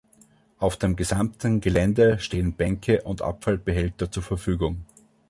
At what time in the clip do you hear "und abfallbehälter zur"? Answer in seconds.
3.03-4.23